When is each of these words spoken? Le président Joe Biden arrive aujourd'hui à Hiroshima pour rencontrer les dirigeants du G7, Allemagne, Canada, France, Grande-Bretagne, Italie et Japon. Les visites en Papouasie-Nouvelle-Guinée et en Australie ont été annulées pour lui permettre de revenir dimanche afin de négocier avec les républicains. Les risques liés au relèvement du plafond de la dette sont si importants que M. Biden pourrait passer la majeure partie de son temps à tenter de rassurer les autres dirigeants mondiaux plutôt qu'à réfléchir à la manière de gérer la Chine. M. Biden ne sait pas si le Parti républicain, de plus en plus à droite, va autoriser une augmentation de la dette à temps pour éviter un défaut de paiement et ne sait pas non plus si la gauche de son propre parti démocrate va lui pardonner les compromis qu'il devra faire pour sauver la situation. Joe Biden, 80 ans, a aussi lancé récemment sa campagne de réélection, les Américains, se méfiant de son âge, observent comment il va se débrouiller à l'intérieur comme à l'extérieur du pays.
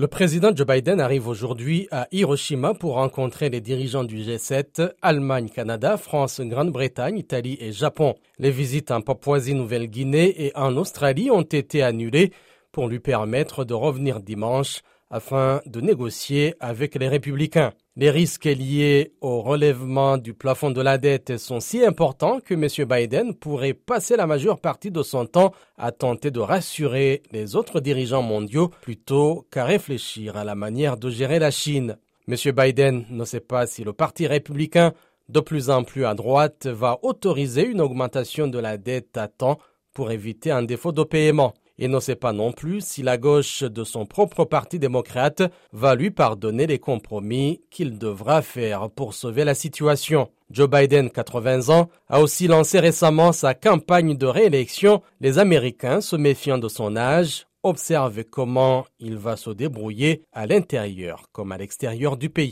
Le 0.00 0.06
président 0.06 0.50
Joe 0.56 0.66
Biden 0.66 0.98
arrive 0.98 1.28
aujourd'hui 1.28 1.86
à 1.90 2.08
Hiroshima 2.10 2.72
pour 2.72 2.94
rencontrer 2.94 3.50
les 3.50 3.60
dirigeants 3.60 4.02
du 4.02 4.16
G7, 4.16 4.92
Allemagne, 5.02 5.50
Canada, 5.50 5.98
France, 5.98 6.40
Grande-Bretagne, 6.40 7.18
Italie 7.18 7.58
et 7.60 7.70
Japon. 7.70 8.14
Les 8.38 8.50
visites 8.50 8.92
en 8.92 9.02
Papouasie-Nouvelle-Guinée 9.02 10.46
et 10.46 10.56
en 10.56 10.74
Australie 10.78 11.30
ont 11.30 11.42
été 11.42 11.82
annulées 11.82 12.32
pour 12.72 12.88
lui 12.88 12.98
permettre 12.98 13.66
de 13.66 13.74
revenir 13.74 14.20
dimanche 14.20 14.80
afin 15.10 15.60
de 15.66 15.80
négocier 15.80 16.54
avec 16.60 16.94
les 16.94 17.08
républicains. 17.08 17.72
Les 17.96 18.10
risques 18.10 18.44
liés 18.44 19.12
au 19.20 19.42
relèvement 19.42 20.16
du 20.16 20.32
plafond 20.32 20.70
de 20.70 20.80
la 20.80 20.96
dette 20.96 21.36
sont 21.36 21.60
si 21.60 21.84
importants 21.84 22.38
que 22.40 22.54
M. 22.54 22.88
Biden 22.88 23.34
pourrait 23.34 23.74
passer 23.74 24.16
la 24.16 24.26
majeure 24.26 24.60
partie 24.60 24.92
de 24.92 25.02
son 25.02 25.26
temps 25.26 25.52
à 25.76 25.90
tenter 25.92 26.30
de 26.30 26.40
rassurer 26.40 27.22
les 27.32 27.56
autres 27.56 27.80
dirigeants 27.80 28.22
mondiaux 28.22 28.70
plutôt 28.80 29.46
qu'à 29.50 29.64
réfléchir 29.64 30.36
à 30.36 30.44
la 30.44 30.54
manière 30.54 30.96
de 30.96 31.10
gérer 31.10 31.40
la 31.40 31.50
Chine. 31.50 31.98
M. 32.28 32.36
Biden 32.52 33.04
ne 33.10 33.24
sait 33.24 33.40
pas 33.40 33.66
si 33.66 33.82
le 33.82 33.92
Parti 33.92 34.28
républicain, 34.28 34.92
de 35.28 35.40
plus 35.40 35.68
en 35.70 35.82
plus 35.82 36.04
à 36.04 36.14
droite, 36.14 36.66
va 36.66 36.98
autoriser 37.02 37.66
une 37.66 37.80
augmentation 37.80 38.46
de 38.46 38.58
la 38.58 38.76
dette 38.76 39.16
à 39.16 39.26
temps 39.26 39.58
pour 39.92 40.12
éviter 40.12 40.52
un 40.52 40.62
défaut 40.62 40.92
de 40.92 41.02
paiement 41.02 41.54
et 41.80 41.88
ne 41.88 41.98
sait 41.98 42.14
pas 42.14 42.32
non 42.32 42.52
plus 42.52 42.84
si 42.84 43.02
la 43.02 43.18
gauche 43.18 43.64
de 43.64 43.82
son 43.82 44.06
propre 44.06 44.44
parti 44.44 44.78
démocrate 44.78 45.42
va 45.72 45.96
lui 45.96 46.10
pardonner 46.12 46.66
les 46.66 46.78
compromis 46.78 47.62
qu'il 47.70 47.98
devra 47.98 48.42
faire 48.42 48.90
pour 48.90 49.14
sauver 49.14 49.44
la 49.44 49.54
situation. 49.54 50.30
Joe 50.50 50.68
Biden, 50.68 51.10
80 51.10 51.70
ans, 51.74 51.88
a 52.08 52.20
aussi 52.20 52.46
lancé 52.46 52.78
récemment 52.78 53.32
sa 53.32 53.54
campagne 53.54 54.16
de 54.16 54.26
réélection, 54.26 55.02
les 55.20 55.38
Américains, 55.38 56.00
se 56.00 56.16
méfiant 56.16 56.58
de 56.58 56.68
son 56.68 56.96
âge, 56.96 57.46
observent 57.62 58.24
comment 58.24 58.86
il 58.98 59.16
va 59.16 59.36
se 59.36 59.50
débrouiller 59.50 60.22
à 60.32 60.46
l'intérieur 60.46 61.24
comme 61.32 61.52
à 61.52 61.58
l'extérieur 61.58 62.16
du 62.16 62.30
pays. 62.30 62.48